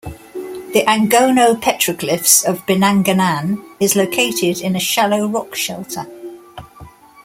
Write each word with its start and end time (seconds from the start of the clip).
The 0.73 0.83
Angono 0.87 1.53
Petroglyphs 1.61 2.43
of 2.43 2.65
Binangonan 2.65 3.63
is 3.79 3.95
located 3.95 4.59
in 4.59 4.75
a 4.75 4.79
shallow 4.79 5.27
rock 5.27 5.53
shelter. 5.53 6.07